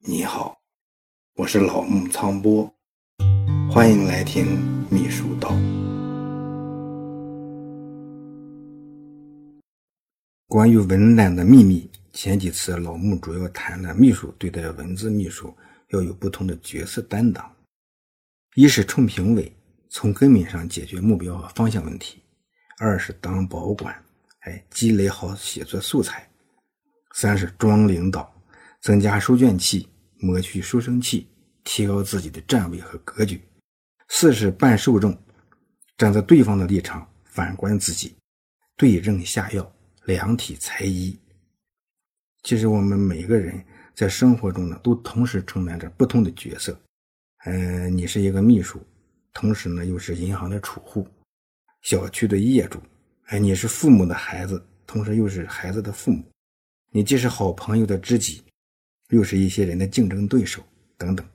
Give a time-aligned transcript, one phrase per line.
[0.00, 0.56] 你好，
[1.34, 2.72] 我是老木苍波，
[3.68, 4.46] 欢迎来听
[4.88, 5.50] 秘书道。
[10.46, 15.52] 关于文案的秘密，前几次老木主要谈了秘书对待文字秘书
[15.88, 17.44] 要有不同的角色担当：
[18.54, 19.52] 一是冲评委，
[19.90, 22.18] 从根本上解决目标和方向问题；
[22.78, 23.92] 二是当保管，
[24.42, 26.22] 哎，积累好写作素材；
[27.14, 28.32] 三是装领导，
[28.80, 29.88] 增加书卷气。
[30.20, 31.28] 抹去书生气，
[31.62, 33.40] 提高自己的站位和格局。
[34.08, 35.16] 四是半受众，
[35.96, 38.16] 站在对方的立场，反观自己，
[38.76, 39.72] 对症下药，
[40.06, 41.16] 量体裁衣。
[42.42, 43.64] 其实我们每个人
[43.94, 46.76] 在生活中呢，都同时承担着不同的角色。
[47.44, 48.84] 呃，你是一个秘书，
[49.32, 51.06] 同时呢又是银行的储户，
[51.82, 52.82] 小区的业主。
[53.26, 56.24] 哎，你是父母的孩子，同时又是孩子的父母。
[56.90, 58.42] 你既是好朋友的知己。
[59.10, 60.62] 又是一些人的竞争对手
[60.96, 61.26] 等等，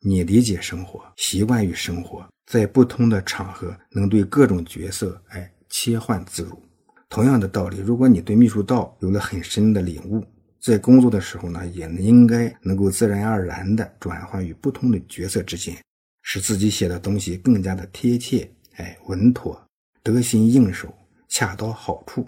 [0.00, 6.60] 你理解生活，习惯于生活，在不同的场合能对各种角色哎切换自如。
[7.08, 10.24] 同样的道理，如果你对秘书道有了很深的领悟，
[10.60, 15.76] 在工作的时候呢，也应该能够自然而然的转换于不同的角色之间，
[16.22, 19.66] 使自己写的东西更加的贴切，哎，稳妥，
[20.02, 20.92] 得心应手，
[21.28, 22.26] 恰到好处。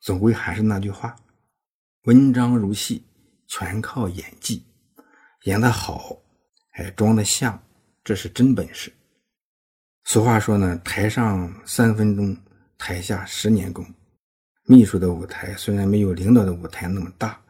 [0.00, 1.16] 总归还是那句话，
[2.04, 3.04] 文章如戏。
[3.50, 4.64] 全靠演技，
[5.42, 6.16] 演得好，
[6.74, 7.60] 哎，装得像，
[8.04, 8.92] 这是真本事。
[10.04, 12.36] 俗话说呢，台上三分钟，
[12.78, 13.84] 台下十年功。
[14.66, 17.42] 秘书的舞台虽然没有领导的舞台那么大，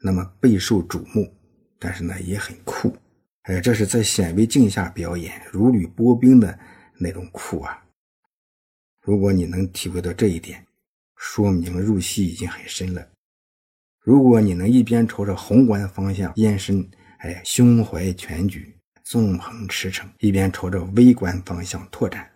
[0.00, 1.30] 那么备受瞩目，
[1.78, 2.96] 但是呢也很酷。
[3.42, 6.58] 哎，这是在显微镜下表演，如履薄冰的
[6.98, 7.84] 那种酷啊！
[9.02, 10.66] 如果你能体会到这一点，
[11.16, 13.06] 说明入戏已经很深了。
[14.04, 16.84] 如果你能一边朝着宏观方向延伸，
[17.18, 22.28] 哎，胸怀全局，纵横驰骋；一边朝着微观方向拓展，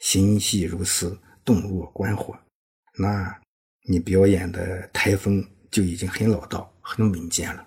[0.00, 2.36] 心细如丝，洞若观火，
[2.98, 3.34] 那
[3.88, 7.66] 你表演的台风就已经很老道、很稳健了。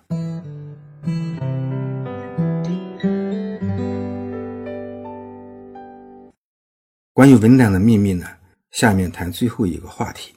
[7.12, 8.24] 关于文胆的秘密呢？
[8.70, 10.32] 下面谈最后一个话题：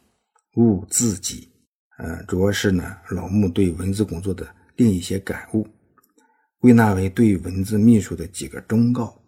[0.56, 1.50] 悟自己。
[2.03, 5.67] 嗯，主要是呢，老木对文字工作的另一些感悟，
[6.57, 9.22] 归纳为对文字秘书的几个忠告，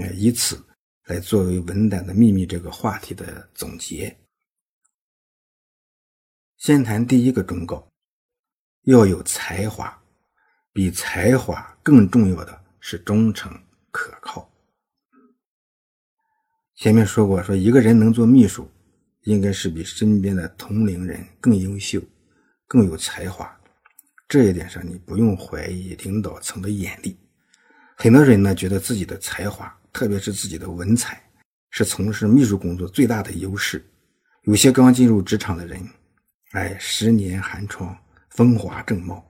[0.00, 0.60] 哎，以此
[1.04, 4.16] 来作为文胆的秘密这个话题的总结。
[6.56, 7.88] 先谈第一个忠告，
[8.82, 9.96] 要有才华，
[10.72, 13.52] 比才华更重要的是忠诚
[13.92, 14.50] 可靠。
[16.74, 18.68] 前面说过，说一个人能做秘书。
[19.28, 22.00] 应该是比身边的同龄人更优秀、
[22.66, 23.54] 更有才华。
[24.26, 27.14] 这一点上，你不用怀疑领导层的眼力。
[27.94, 31.22] 很多人呢，觉得自己的才华，特别是自己的文采，
[31.68, 33.84] 是从事秘书工作最大的优势。
[34.44, 35.78] 有些刚进入职场的人，
[36.52, 37.94] 哎，十年寒窗，
[38.30, 39.22] 风华正茂，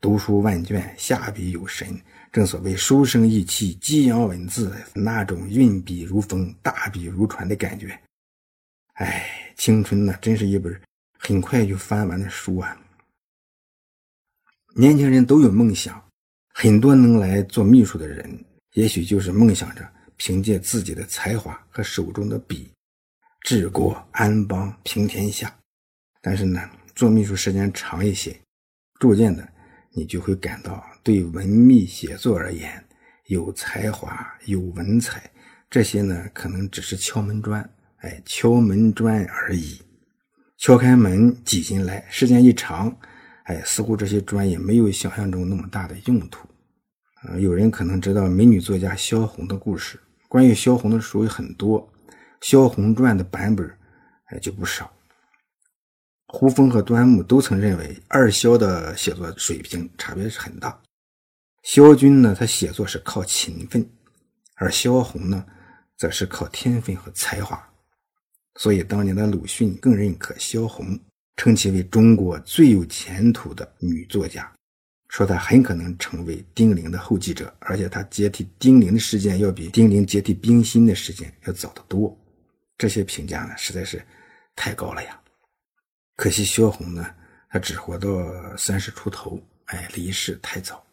[0.00, 1.96] 读书万卷，下笔有神。
[2.32, 7.96] 正所谓书生意气，激扬文字，那种运笔如风，大笔如椽的感觉。
[9.00, 10.78] 哎，青春呢，真是一本
[11.18, 12.78] 很快就翻完的书啊！
[14.76, 16.06] 年轻人都有梦想，
[16.52, 18.44] 很多能来做秘书的人，
[18.74, 22.70] 也许就是梦想着凭借自己的才华和手中的笔，
[23.40, 25.50] 治国安邦平天下。
[26.20, 26.60] 但是呢，
[26.94, 28.38] 做秘书时间长一些，
[28.98, 29.50] 逐渐的，
[29.92, 32.84] 你就会感到，对文秘写作而言，
[33.28, 35.30] 有才华、有文采，
[35.70, 37.66] 这些呢，可能只是敲门砖。
[38.00, 39.80] 哎，敲门砖而已，
[40.58, 42.94] 敲开门挤进来，时间一长，
[43.44, 46.48] 哎，似乎这些砖也没有想象中那么大的用途。
[47.24, 51.80] 呃，有人可能知道美女作家萧红的故事，关于萧红的书有很多，
[52.40, 53.70] 《萧红传》的版本
[54.26, 54.90] 哎就不少。
[56.28, 60.80] 胡风和端木都曾认为二萧的写作水平差别是很大。
[61.64, 63.86] 萧军呢，他写作是靠勤奋，
[64.54, 65.44] 而萧红呢，
[65.98, 67.69] 则是靠天分和才华。
[68.56, 70.98] 所以，当年的鲁迅更认可萧红，
[71.36, 74.52] 称其为中国最有前途的女作家，
[75.08, 82.14] 说她很可能成为丁玲的后继者，而且她接替丁玲的时间要比丁玲接替冰心的时间要早得多。
[82.76, 84.04] 这些评价呢，实在是
[84.56, 85.18] 太高了呀！
[86.16, 87.06] 可惜萧红呢，
[87.48, 88.08] 她只活到
[88.56, 90.84] 三十出头，哎，离世太早。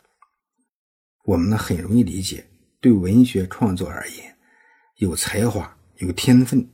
[1.26, 2.48] 我们呢，很容易理解，
[2.80, 4.38] 对文学创作而言，
[4.98, 6.66] 有才华、有天分。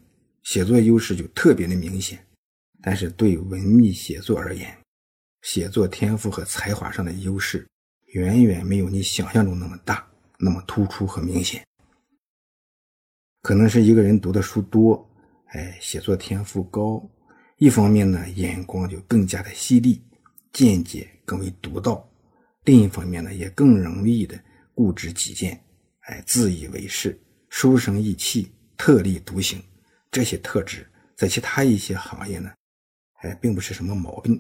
[0.44, 2.24] 写作优势就特别的明显，
[2.82, 4.78] 但是对文秘写作而言，
[5.42, 7.66] 写作天赋和才华上的优势
[8.08, 10.06] 远远没有你想象中那么大、
[10.38, 11.66] 那么突出和明显。
[13.42, 15.10] 可能是一个人读的书多，
[15.48, 17.02] 哎，写作天赋高，
[17.58, 20.02] 一方面呢，眼光就更加的犀利，
[20.52, 22.06] 见解更为独到；
[22.66, 24.40] 另一方面呢，也更容易的
[24.74, 25.62] 固执己见，
[26.02, 27.20] 哎，自以为是，
[27.50, 29.62] 书生意气，特立独行。
[30.14, 32.54] 这些特质在其他一些行业呢，
[33.22, 34.40] 哎，并不是什么毛病，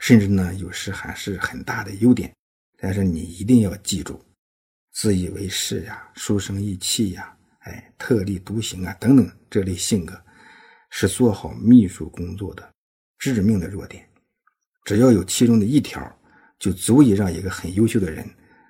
[0.00, 2.30] 甚至呢，有时还是很大的优点。
[2.76, 4.22] 但是你一定要记住，
[4.92, 7.34] 自以为是呀，书生意气呀。
[7.60, 10.22] 哎，特立独行啊，等等，这类性格
[10.90, 12.70] 是做好秘书工作的
[13.18, 14.06] 致命的弱点。
[14.84, 16.00] 只要有其中的一条，
[16.58, 18.28] 就足以让一个很优秀的人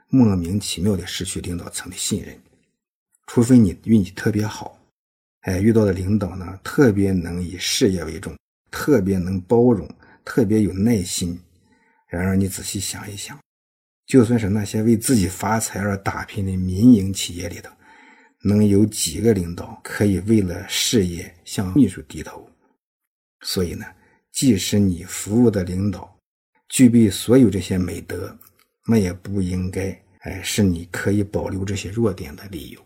[0.09, 2.41] 莫名其妙的失去领导层的信任。
[3.27, 4.78] 除非你运气特别好，
[5.43, 8.37] 哎，遇到的领导呢特别能以事业为重，
[8.71, 9.89] 特别能包容，
[10.25, 11.39] 特别有耐心。
[12.09, 13.39] 然而，你仔细想一想，
[14.07, 17.71] 就算是那些为自己发财而打拼的民营企业里头。
[18.41, 22.49] 能有几个领导可以为了事业向秘书低头？
[23.41, 23.85] 所以呢，
[24.31, 26.17] 即使你服务的领导
[26.69, 28.39] 具备所有这些美德，
[28.87, 29.91] 那也不应该
[30.21, 32.81] 哎是你可以保留这些弱点的理由。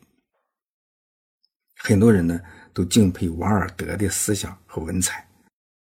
[1.84, 2.40] 很多人呢
[2.72, 5.26] 都敬佩王尔德的思想和文采，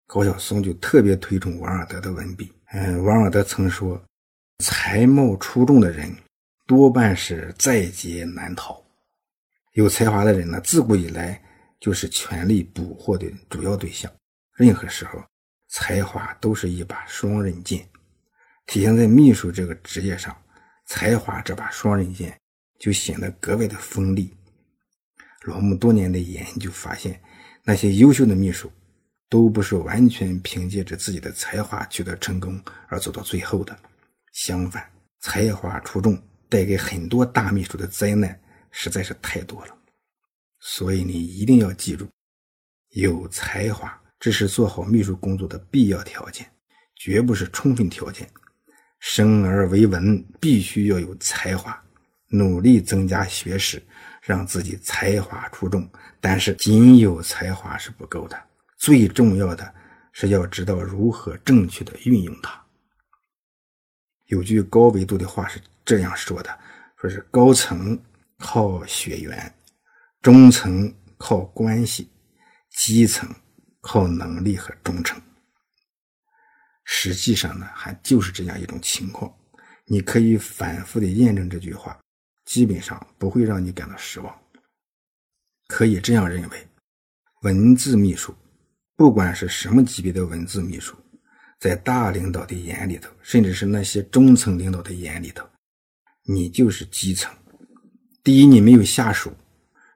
[0.06, 2.50] 高晓松就特别推崇王尔德的文笔。
[2.72, 4.02] 嗯，王尔德曾说
[4.64, 6.10] ：“才貌出众的人
[6.66, 8.82] 多半是在劫难逃。”
[9.74, 11.38] 有才华的人呢，自古以来
[11.78, 14.10] 就是权力捕获的主要对象。
[14.56, 15.22] 任何时候，
[15.68, 17.86] 才华都是一把双刃剑。
[18.64, 20.34] 体现在秘书这个职业上，
[20.86, 22.34] 才华这把双刃剑
[22.78, 24.34] 就显得格外的锋利。
[25.42, 27.20] 罗姆多年的研究发现，
[27.64, 28.70] 那些优秀的秘书
[29.28, 33.76] 都不是完全凭借着自己的才华取得成功而走到最后的。
[34.32, 34.88] 相反，
[35.20, 38.38] 才华出众带给很多大秘书的灾难。
[38.74, 39.76] 实在是太多了，
[40.60, 42.08] 所以你一定要记住，
[42.92, 46.50] 有才华这是做好秘书工作的必要条件，
[46.96, 48.26] 绝不是充分条件。
[48.98, 51.78] 生而为文，必须要有才华，
[52.28, 53.82] 努力增加学识，
[54.22, 55.86] 让自己才华出众。
[56.20, 58.42] 但是，仅有才华是不够的，
[58.78, 59.74] 最重要的
[60.12, 62.58] 是要知道如何正确的运用它。
[64.26, 66.58] 有句高维度的话是这样说的：
[66.96, 68.00] 说是高层。
[68.44, 69.54] 靠血缘，
[70.20, 72.10] 中层靠关系，
[72.72, 73.32] 基层
[73.80, 75.22] 靠能力和忠诚。
[76.82, 79.32] 实际上呢，还就是这样一种情况。
[79.86, 81.96] 你可以反复的验证这句话，
[82.52, 84.38] 基本上不会让你感到失望。
[85.68, 86.68] 可以这样认为，
[87.44, 88.34] 文字秘书，
[88.94, 90.94] 不管是什么级别的文字秘书，
[91.58, 95.48] 在大领导的眼里头，甚至是那些中层领导的眼里头，
[96.24, 97.34] 你就是基层。
[98.22, 99.30] 第一，你没有下属；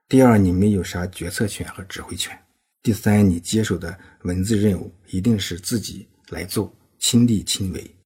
[0.09, 2.35] 第二，你没有啥决策权和指挥权；
[2.81, 7.97] 第三，你接手的文字任务一定是自己来做，亲力亲为。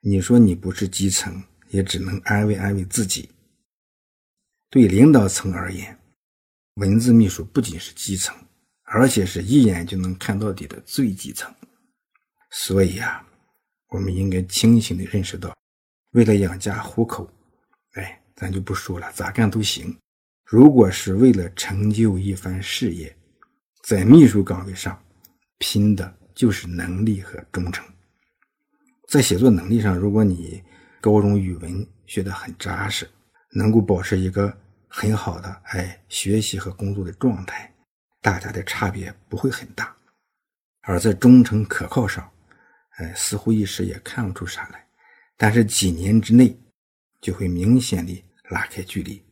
[0.00, 3.30] 你说你不是基层，也只能安慰安慰自己。
[4.74, 5.96] 对领导层而言，
[6.74, 8.34] 文字秘书不仅是基层，
[8.82, 11.54] 而且是一眼就能看到底的最基层。
[12.50, 13.24] 所以啊，
[13.90, 15.56] 我们应该清醒的认识到，
[16.10, 17.32] 为了养家糊口，
[17.92, 18.20] 哎。
[18.34, 19.96] 咱就不说了，咋干都行。
[20.44, 23.16] 如果是为了成就一番事业，
[23.84, 25.00] 在秘书岗位上
[25.58, 27.86] 拼的就是能力和忠诚。
[29.08, 30.60] 在写作能力上，如果你
[31.00, 33.08] 高中语文学得很扎实，
[33.52, 34.52] 能够保持一个
[34.96, 37.68] 很好的哎学习和工作的状态，
[38.22, 39.92] 大家的差别不会很大。
[40.82, 42.30] 而在忠诚可靠上，
[42.98, 44.86] 哎，似乎一时也看不出啥来，
[45.36, 46.56] 但是几年之内。
[47.20, 49.24] 就会明显的拉开距离。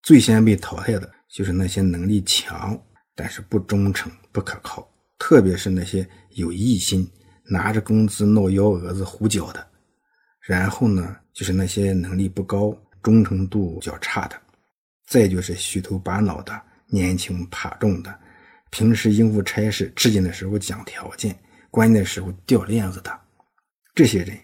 [0.00, 2.80] 最先被淘汰的就是那些能力强
[3.16, 7.10] 但是不忠诚、不可靠，特别是那些有异心、
[7.46, 9.66] 拿着工资闹幺蛾子、胡搅的。
[10.40, 14.40] 然后呢，就是那些能力不高、忠诚度较差的。
[15.06, 18.20] 再就是虚头巴脑的、年轻怕重的，
[18.70, 21.38] 平时应付差事吃紧的时候讲条件，
[21.70, 23.20] 关键的时候掉链子的。
[23.94, 24.38] 这些人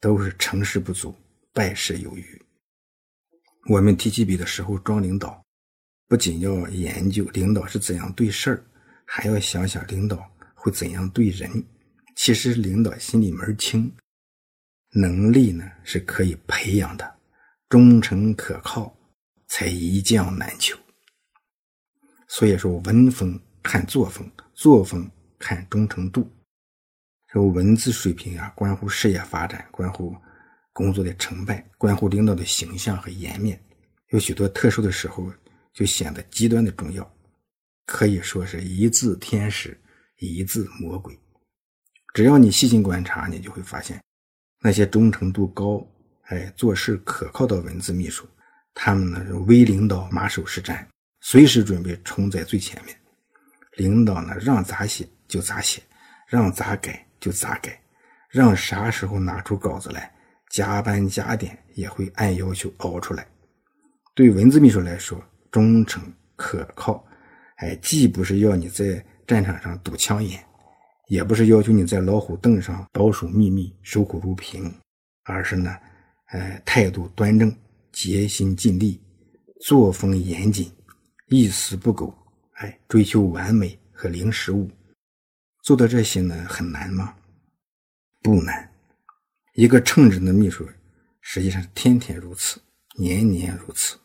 [0.00, 1.14] 都是成事不足。
[1.52, 2.42] 败事有余。
[3.68, 5.44] 我们提起笔的时候装领导，
[6.06, 8.64] 不仅要研究领导是怎样对事儿，
[9.04, 11.50] 还要想想领导会怎样对人。
[12.14, 13.92] 其实领导心里门清，
[14.92, 17.14] 能力呢是可以培养的，
[17.68, 18.96] 忠诚可靠
[19.50, 20.74] 才一将难求。
[22.26, 26.26] 所以说，文风看作风，作风看忠诚度。
[27.32, 30.16] 这文字水平啊，关乎事业发展，关乎。
[30.72, 33.60] 工作的成败，关乎领导的形象和颜面，
[34.10, 35.30] 有许多特殊的时候
[35.74, 37.12] 就显得极端的重要，
[37.86, 39.78] 可以说是一字天使，
[40.18, 41.18] 一字魔鬼。
[42.14, 44.00] 只要你细心观察，你就会发现，
[44.62, 45.84] 那些忠诚度高、
[46.26, 48.24] 哎做事可靠的文字秘书，
[48.74, 50.84] 他们呢是微领导马首是瞻，
[51.20, 52.96] 随时准备冲在最前面。
[53.76, 55.82] 领导呢让咋写就咋写，
[56.26, 57.80] 让咋改就咋改，
[58.28, 60.12] 让啥时候拿出稿子来，
[60.50, 63.26] 加班加点也会按要求熬出来。
[64.14, 66.02] 对文字秘书来说，忠诚
[66.36, 67.04] 可靠，
[67.56, 70.42] 哎，既不是要你在战场上堵枪眼。
[71.08, 74.72] 也不是要求你在老虎凳上保守秘密、守口如瓶，
[75.24, 75.76] 而是呢，
[76.26, 77.52] 哎，态度端正、
[77.92, 79.00] 竭心尽力、
[79.60, 80.70] 作风严谨、
[81.28, 82.14] 一丝不苟，
[82.54, 84.70] 哎，追求完美和零失误。
[85.62, 87.14] 做到这些呢，很难吗？
[88.22, 88.72] 不难。
[89.54, 90.68] 一个称职的秘书，
[91.20, 92.60] 实际上天天如此，
[92.96, 93.96] 年年如此。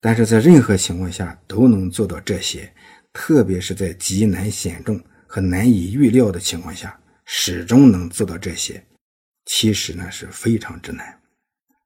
[0.00, 2.72] 但是在任何情况下都能做到这些，
[3.12, 5.00] 特别是在极难险重。
[5.32, 8.84] 和难以预料的情况下，始终能做到这些，
[9.44, 11.19] 其实呢是非常之难。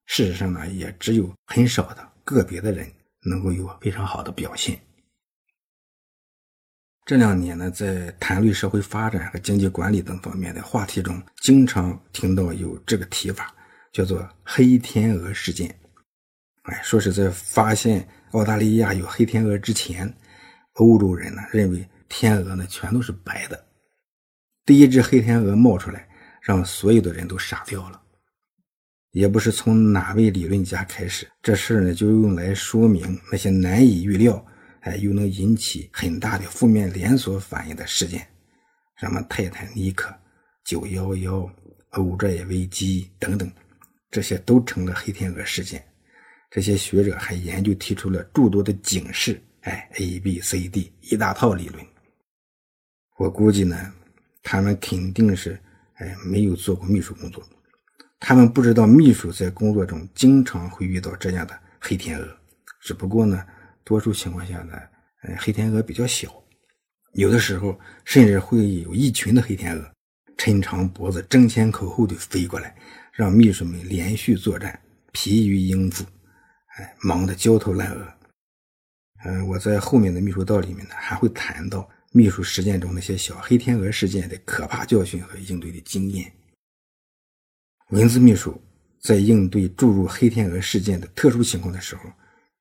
[0.06, 2.90] 事实上呢，也只有很少的个别的人
[3.23, 4.78] 能够有非常好的表现。
[7.04, 13.54] 这两年呢，在谈论社会发展和经济管理等方面的话题中，经常听到有这个提法，
[13.92, 15.75] 叫做“黑天鹅事件”。
[16.64, 20.14] 哎，说是在发现澳大利亚有黑天鹅之前，
[20.75, 21.88] 欧洲人呢认为。
[22.06, 23.66] 天鹅呢，全都是白的。
[24.64, 26.08] 第一只黑天鹅冒出来，
[26.40, 28.00] 让所有的人都傻掉了。
[29.14, 34.44] 也不是从哪位理论家开始，这事呢就用来说明那些难以预料，
[34.80, 38.26] 哎，又能引起很大的负面连锁反应的事件，
[38.97, 40.12] 什么泰坦尼克、
[40.64, 41.49] 九幺幺、
[41.90, 43.49] 欧债危机等等，
[44.11, 45.80] 这些都成了黑天鹅事件。
[46.50, 51.87] 这些学者还研究提出了诸多的警示，哎，A、B、C、D 一大套理论。
[53.16, 53.94] 我估计呢，
[54.42, 55.56] 他们肯定是
[55.99, 57.40] 哎没有做过秘书工作，
[58.26, 62.26] 他们不知道秘书在工作中经常会遇到这样的黑天鹅。
[62.81, 63.45] 只不过呢，
[63.85, 64.73] 多数情况下呢，
[65.25, 66.35] 呃，黑天鹅比较小，
[67.12, 69.93] 有的时候甚至会有一群的黑天鹅，
[70.38, 72.75] 抻长脖子、争先恐后的飞过来，
[73.12, 74.81] 让秘书们连续作战，
[75.12, 76.02] 疲于应付，
[76.78, 78.09] 哎，忙得焦头烂额。
[79.26, 81.87] 嗯，我在后面的秘书道里面呢，还会谈到。
[82.16, 86.33] 秘书实践中那些小黑天鹅事件的可怕教训和应对的经验，
[87.91, 88.59] 文字秘书
[89.03, 92.11] 在应对注入黑天鹅事件的特殊情况的时候，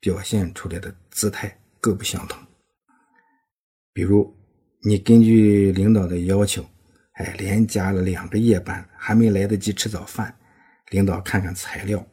[0.01, 2.37] 表现出来的姿态各不相同。
[3.93, 4.35] 比如，
[4.81, 6.65] 你根据领导的要求，
[7.13, 10.35] 哎，连加了两个夜班，还没来得及吃早饭，
[10.91, 12.05] 领导看看材料，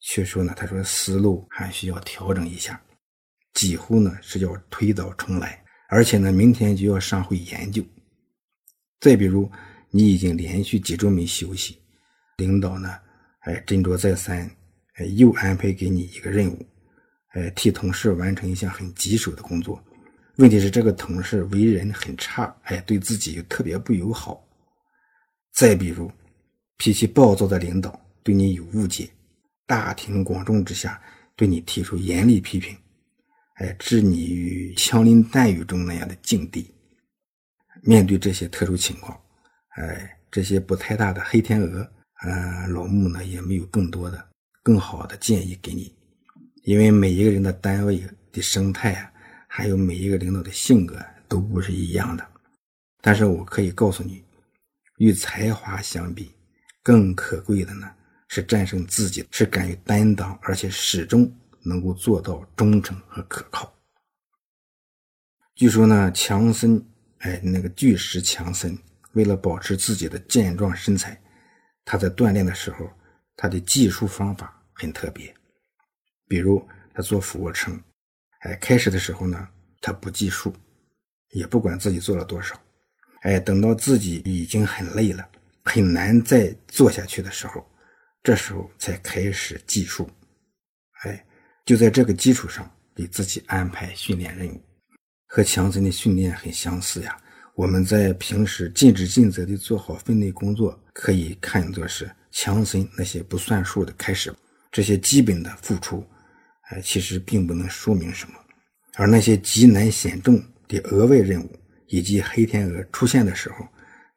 [0.00, 2.80] 却说呢，他说思路还需要调整一下，
[3.54, 5.64] 几乎呢是要推倒重来。
[5.90, 7.84] 而且呢，明天就要上会研究。
[9.00, 9.48] 再比如，
[9.90, 11.78] 你已经连续几周没休息，
[12.38, 12.96] 领导呢，
[13.40, 14.48] 哎，斟酌再三，
[14.94, 16.66] 哎，又安排给你一个任务，
[17.32, 19.82] 哎，替同事完成一项很棘手的工作。
[20.36, 24.40] 问题是，这个同事为人很差，哎，对自己又特别不友好。
[25.52, 26.10] 再比如，
[26.76, 29.10] 脾气暴躁的领导对你有误解，
[29.66, 31.02] 大庭广众之下
[31.34, 32.76] 对你提出严厉批评。
[33.54, 36.72] 哎，置你于枪林弹雨中那样的境地。
[37.82, 39.20] 面对这些特殊情况，
[39.70, 41.92] 哎，这些不太大的黑天鹅，
[42.24, 44.28] 嗯，老穆呢也没有更多的、
[44.62, 45.94] 更好的建议给你，
[46.62, 49.12] 因为每一个人的单位的生态啊，
[49.46, 50.98] 还有每一个领导的性格
[51.28, 52.26] 都不是一样的。
[53.00, 54.22] 但是我可以告诉你，
[54.98, 56.30] 与才华相比，
[56.82, 57.90] 更可贵的呢
[58.28, 61.32] 是战胜自己，是敢于担当，而且始终。
[61.64, 63.70] 能够做到忠诚和可靠。
[65.54, 66.82] 据说呢，强森，
[67.18, 68.78] 哎，那个巨石强森，
[69.12, 71.20] 为了保持自己的健壮身材，
[71.90, 72.86] 他在锻炼的时候，
[73.34, 75.34] 他的计数方法很特别。
[76.28, 77.82] 比如他做俯卧撑，
[78.40, 79.48] 哎，开始的时候呢，
[79.80, 80.54] 他不计数，
[81.30, 82.60] 也不管自己做了多少，
[83.22, 85.26] 哎，等到自己已经很累了，
[85.64, 87.66] 很难再做下去的时候，
[88.22, 90.06] 这时候才开始计数，
[91.04, 91.24] 哎。
[91.64, 94.58] 就在这个基础上给自己安排训练任务，
[95.26, 97.14] 和强森的训练很相似呀。
[97.58, 104.32] 我们在平时尽职尽责的做好分内工作，可以看作是强森那些不算数的开始。
[104.70, 106.06] 这些基本的付出，
[106.68, 108.34] 哎，其实并不能说明什么。
[108.94, 113.66] 而那些极难险重的额外任务以及黑天鹅出现的时候，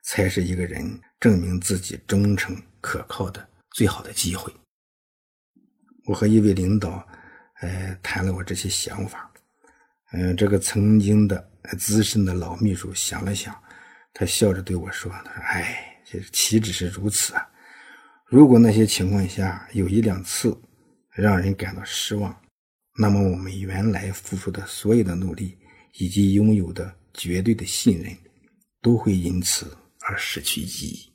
[0.04, 4.54] 才是一个人证明自己忠诚可靠的最好的机会。
[6.06, 7.04] 我和一位领导，
[7.62, 9.31] 呃，谈了我这些想法。
[10.14, 11.50] 嗯，这个曾经的
[11.80, 13.58] 资深的老秘书想了想，
[14.14, 17.48] 他笑着对我说：“他说，哎，这岂止是如此啊！
[18.26, 20.56] 如果那些情况下有一两次
[21.14, 22.36] 让人感到失望，
[22.98, 25.58] 那么我们原来付出的所有的努力
[25.94, 28.14] 以及拥有的绝对的信任，
[28.82, 31.11] 都会因此而失去意义。”